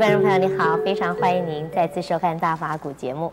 [0.00, 3.30] 观众朋友，你好，非常欢迎您再次收看《大法古》节目。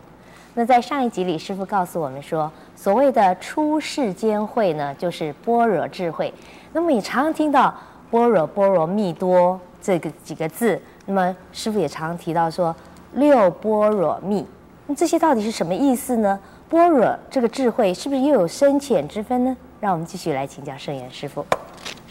[0.52, 6.30] 那在上一集里，师傅告诉我们说，所谓的出世间慧呢，就是般若智慧。
[6.74, 7.74] 那么也常常听到
[8.12, 10.78] “般若波罗蜜多”这个几个字。
[11.06, 12.76] 那么师傅也常常提到说
[13.16, 14.46] “六般若蜜”。
[14.86, 16.38] 那这些到底是什么意思呢？
[16.68, 19.56] 般若这个智慧是不是又有深浅之分呢？
[19.80, 21.42] 让我们继续来请教圣严师傅。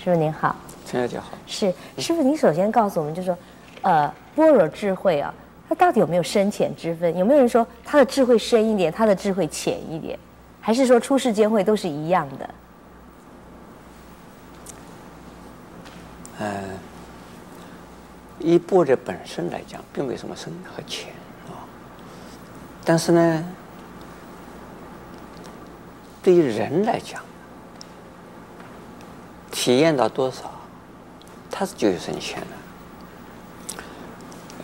[0.04, 1.26] 师傅您好，陈小姐好。
[1.46, 3.38] 是师傅，您首先告诉我们，就是说，
[3.84, 5.34] 呃，般若智慧啊，
[5.68, 7.18] 它到底有没有深浅之分？
[7.18, 10.18] 有没有人说他的智慧深一点，他的智慧浅一点，
[10.62, 12.50] 还是说出世间慧都是一样的？
[16.40, 16.64] 呃，
[18.38, 21.10] 以般若本身来讲，并没有什么深和浅
[21.48, 21.66] 啊。
[22.86, 23.44] 但是呢，
[26.22, 27.24] 对于人来讲，
[29.50, 30.52] 体验到多少，
[31.50, 32.57] 它是就有深浅了。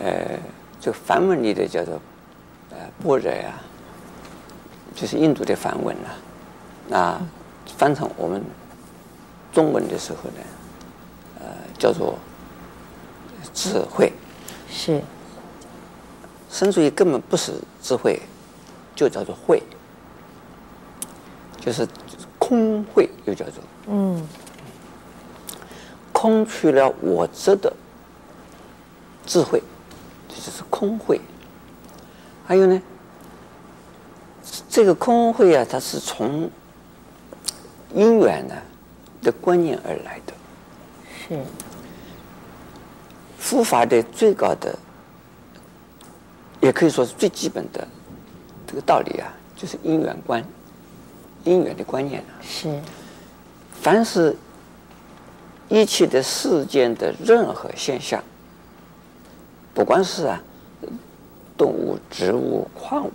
[0.04, 0.38] 呃，
[0.78, 1.98] 这个梵文里的叫做
[2.70, 3.54] 呃般若呀，
[4.94, 6.08] 就是印度的梵文呐、
[6.94, 7.22] 啊，
[7.66, 8.42] 那翻成我们
[9.50, 10.40] 中文的时候呢，
[11.40, 11.46] 呃，
[11.78, 12.18] 叫做
[13.54, 14.12] 智慧。
[14.70, 15.00] 是。
[16.50, 17.52] 甚至于根本不是
[17.82, 18.20] 智慧，
[18.94, 19.60] 就叫做慧，
[21.58, 21.88] 就是
[22.38, 23.54] 空慧，又叫做。
[23.88, 24.24] 嗯，
[26.12, 27.72] 空去了我执的
[29.26, 29.60] 智慧，
[30.34, 31.20] 这就是空慧。
[32.46, 32.82] 还有呢，
[34.68, 36.50] 这个空慧啊，它是从
[37.94, 38.54] 因缘呢
[39.22, 40.32] 的观念而来的，
[41.28, 41.40] 是
[43.38, 44.76] 佛法的最高的。
[46.60, 47.86] 也可以说是最基本的
[48.66, 50.42] 这个道理啊，就是因缘观，
[51.44, 52.32] 因缘的观念啊。
[52.42, 52.80] 是。
[53.82, 54.34] 凡是
[55.68, 58.24] 一切的世间的任何现象，
[59.74, 60.40] 不管是啊
[61.58, 63.12] 动物、植物、矿物，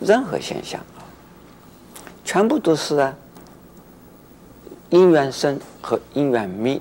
[0.00, 1.02] 任何现象啊，
[2.24, 3.14] 全部都是啊
[4.90, 6.80] 因缘生和因缘灭。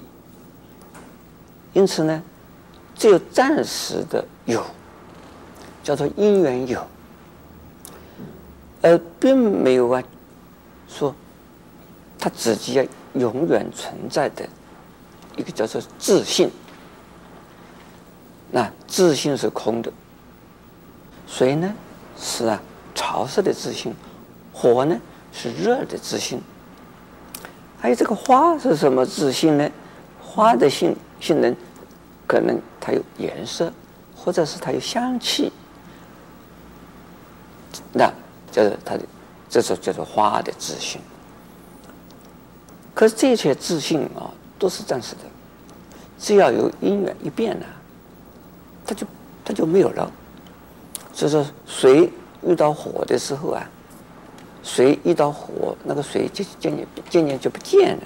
[1.74, 2.22] 因此呢，
[2.96, 4.64] 只有暂时的有。
[5.84, 6.80] 叫做因缘有，
[8.84, 10.04] 而并没有啊，
[10.88, 11.16] 说
[12.20, 12.86] 他自己要
[13.16, 14.48] 永远存在的
[15.36, 16.52] 一个叫做自性。
[18.52, 19.92] 那自信是空的，
[21.26, 21.74] 水呢
[22.20, 22.62] 是啊
[22.94, 23.94] 潮湿的自信，
[24.54, 25.00] 火呢
[25.32, 26.42] 是热的自信，
[27.80, 29.70] 还有这个花是什么自信呢？
[30.22, 31.56] 花的性性能
[32.28, 33.72] 可能它有颜色，
[34.16, 35.52] 或者是它有香气。
[37.94, 38.12] 那
[38.52, 39.04] 叫做它的，
[39.50, 41.02] 这是叫做花的自信。
[42.94, 44.30] 可是这些自信啊，
[44.60, 45.22] 都是暂时的。
[46.20, 47.66] 只要有因缘一变呢，
[48.92, 49.08] 它就
[49.46, 50.12] 它就没有了。
[51.14, 52.12] 所以说，水
[52.46, 53.70] 遇到火的时候啊，
[54.64, 58.04] 水遇到火，那个水就渐渐渐渐就不见了。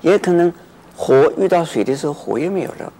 [0.00, 0.52] 也可能
[0.96, 2.92] 火遇到水的时候，火也没有了。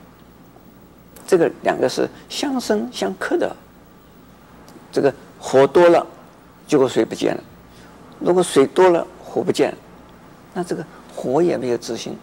[1.28, 3.54] 这个两个是相生相克的。
[4.91, 6.04] 这个火多了，
[6.66, 7.41] 结果水不见了；
[8.19, 9.78] 如果水多了，火不见了，
[10.54, 10.84] 那这个
[11.15, 12.19] 火也没有自信。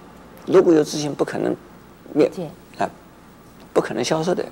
[0.46, 1.56] 如果有自信，不可能
[2.14, 2.30] 灭，
[3.74, 4.46] 不可能消失的。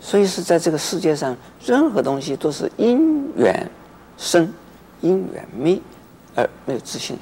[0.00, 3.70] 所以是在这个世界上，任何东西都是因缘
[4.16, 4.52] 生、
[5.00, 5.78] 因缘灭，
[6.34, 7.18] 而没有自信。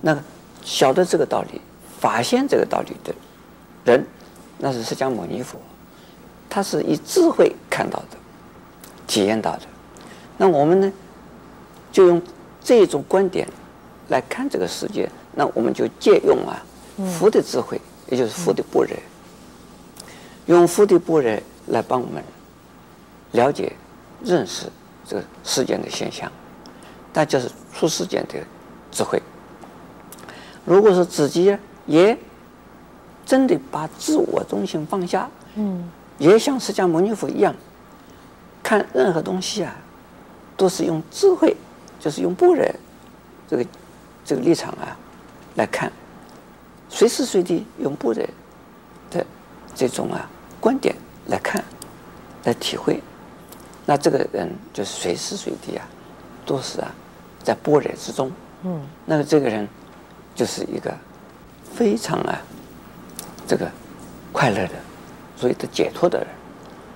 [0.00, 0.22] 那个
[0.62, 1.60] 晓得这个道理、
[2.00, 3.14] 发现这个道理的
[3.84, 4.04] 人，
[4.58, 5.58] 那是释迦牟尼佛，
[6.50, 8.18] 他是以智慧看到的。
[9.04, 9.62] 体验到的，
[10.38, 10.92] 那我们呢，
[11.90, 12.22] 就用
[12.62, 13.46] 这种观点
[14.08, 15.06] 来看这个世界。
[15.34, 16.62] 那我们就借用啊，
[17.18, 17.78] 佛的智慧，
[18.08, 18.96] 也就是佛的般若，
[20.46, 22.22] 用佛的般若来帮我们
[23.32, 23.72] 了解、
[24.24, 24.66] 认识
[25.06, 26.30] 这个世间的现象，
[27.12, 28.34] 那就是出世间的
[28.90, 29.22] 智慧。
[30.64, 31.56] 如果说自己
[31.86, 32.16] 也
[33.24, 37.54] 真的把自我中心放下，嗯，也像释迦牟尼佛一样。
[38.62, 39.74] 看任何东西啊，
[40.56, 41.56] 都是用智慧，
[41.98, 42.64] 就是用般若
[43.48, 43.66] 这个
[44.24, 44.96] 这个立场啊
[45.56, 45.90] 来看，
[46.88, 48.24] 随时随地用般若
[49.10, 49.26] 的
[49.74, 50.28] 这种啊
[50.60, 50.94] 观点
[51.26, 51.62] 来看，
[52.44, 53.00] 来体会，
[53.86, 55.84] 那这个人就随时随地啊
[56.44, 56.90] 都是啊
[57.42, 58.30] 在般若之中，
[58.62, 59.68] 嗯，那么这个人
[60.34, 60.92] 就是一个
[61.74, 62.40] 非常啊
[63.46, 63.70] 这个
[64.32, 64.74] 快乐的，
[65.36, 66.26] 所以他解脱的人。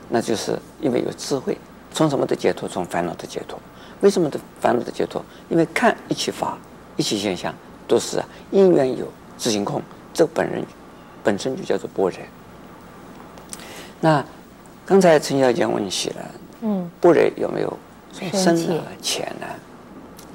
[0.09, 1.59] 那就是因为有智慧，
[1.93, 2.69] 从什么的解脱？
[2.69, 3.59] 从烦恼的解脱。
[4.03, 5.21] 为什么的烦恼的解脱？
[5.49, 6.57] 因为看一起法、
[6.97, 7.53] 一起现象
[7.89, 9.83] 都是啊因缘有，自性空。
[10.15, 10.65] 这本人
[11.25, 12.21] 本身就叫做般若。
[14.01, 14.25] 那
[14.85, 16.31] 刚才陈小姐问起了，
[16.63, 17.79] 嗯，布雷有没有
[18.33, 19.47] 深啊、浅呢？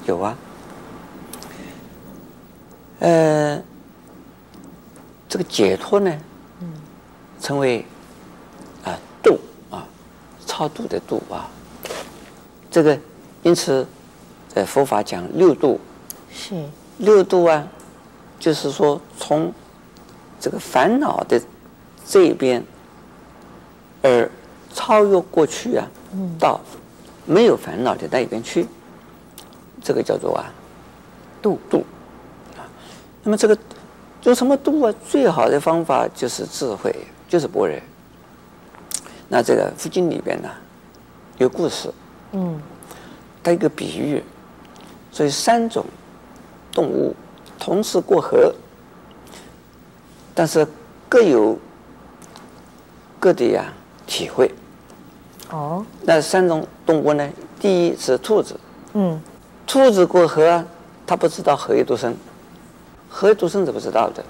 [0.06, 0.38] 有啊。
[3.00, 3.62] 呃，
[5.28, 6.16] 这个解脱呢，
[6.60, 6.74] 嗯，
[7.40, 7.86] 称为
[8.84, 9.84] 啊度啊，
[10.46, 11.50] 超度的度啊。
[12.70, 12.98] 这个
[13.44, 13.86] 因此，
[14.54, 15.80] 呃佛法讲六度，
[16.32, 16.54] 是
[16.98, 17.68] 六度啊，
[18.40, 19.52] 就是说从
[20.40, 21.42] 这个烦恼的
[22.06, 22.64] 这一边，
[24.02, 24.30] 而
[24.74, 25.88] 超越过去啊，
[26.40, 26.60] 到
[27.26, 28.66] 没有烦恼的那一边去，
[29.82, 30.46] 这个叫做啊
[31.42, 31.86] 度度。
[33.24, 33.58] 那么这个
[34.24, 34.94] 有什么度啊？
[35.08, 36.94] 最好的方法就是智慧，
[37.30, 37.78] 就是般若。
[39.30, 40.50] 那这个《佛经》里边呢，
[41.38, 41.90] 有故事，
[42.32, 42.60] 嗯，
[43.44, 44.24] 它一个比喻，
[45.12, 45.86] 所以三种
[46.72, 47.16] 动物
[47.60, 48.54] 同时过河，
[50.34, 50.68] 但是
[51.08, 51.58] 各有
[53.20, 53.72] 各的呀
[54.06, 54.52] 体会。
[55.50, 57.30] 哦，那三种动物呢？
[57.60, 58.60] 第一是兔子，
[58.94, 59.22] 嗯，
[59.68, 60.66] 兔子过河啊，
[61.06, 62.16] 它不知道河有多深。
[63.10, 64.24] 河有多深是不知道的，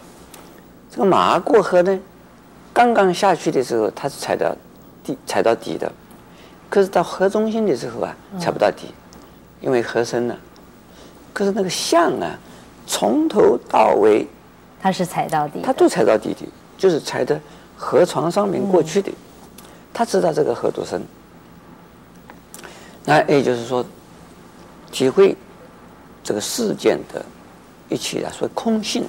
[0.89, 1.99] 这个马过河呢，
[2.73, 4.51] 刚刚下去的时候，它是踩到
[5.03, 5.91] 底，踩到底的，
[6.67, 8.87] 可是到河中心的时候啊，踩不到底，
[9.61, 10.35] 因为河深了。
[11.31, 12.35] 可是那个象啊，
[12.87, 14.25] 从头到尾，
[14.81, 16.39] 它是踩到底，它都踩到底的，
[16.75, 17.39] 就是踩在
[17.77, 19.11] 河床上面过去的，
[19.93, 21.01] 它知道这个河多深。
[23.05, 23.85] 那也就是说，
[24.91, 25.35] 体会
[26.23, 27.25] 这个事件的。
[27.89, 29.05] 一起来说空性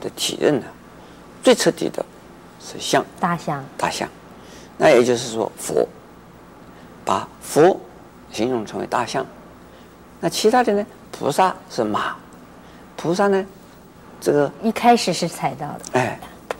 [0.00, 0.66] 的体认呢，
[1.40, 2.04] 最彻底的
[2.60, 4.08] 是象，大象，大象。
[4.76, 5.86] 那也就是说，佛
[7.04, 7.78] 把佛
[8.32, 9.24] 形容成为大象。
[10.18, 10.84] 那其他的呢？
[11.12, 12.16] 菩萨是马，
[12.96, 13.46] 菩萨呢，
[14.20, 16.18] 这个一开始是踩到的，哎，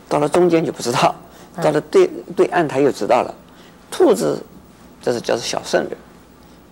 [0.09, 1.13] 到了中间就不知道，
[1.61, 2.07] 到了对
[2.37, 3.35] 对岸他又知道了。
[3.91, 4.41] 兔子
[5.03, 5.91] 这是叫做小圣人，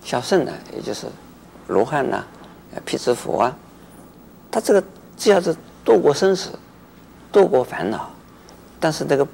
[0.03, 1.07] 小圣呢，也就是
[1.67, 2.23] 罗汉呐，
[2.85, 3.55] 辟支佛啊。
[4.49, 4.83] 他这个
[5.15, 5.55] 只要是
[5.85, 6.49] 度过生死，
[7.31, 8.09] 度过烦恼，
[8.79, 9.25] 但是那个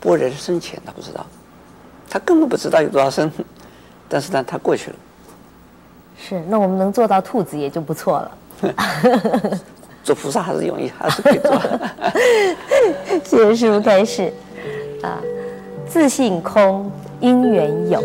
[0.00, 1.26] 般若的深浅他不知道，
[2.08, 3.30] 他根本不知道有多少生，
[4.08, 4.96] 但是呢，他过去了。
[6.20, 8.38] 是，那我们能做到兔子也就不错了。
[10.02, 11.52] 做菩萨还是容易，还是可以做。
[13.24, 14.32] 谢谢师父开示
[15.02, 15.20] 啊，
[15.86, 16.90] 自性空，
[17.20, 18.02] 因缘有。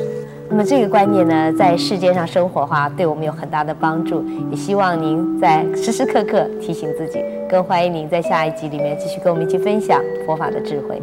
[0.49, 4.23] 那么这个观念呢，在世间上生活的话，对我们有很大的帮助。
[4.51, 7.23] 也希望您在时时刻刻提醒自己。
[7.49, 11.01] 更欢迎您在下一集里面继续跟我们一起分享佛法的智慧。